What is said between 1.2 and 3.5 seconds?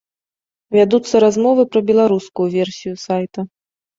размовы пра беларускую версію сайта.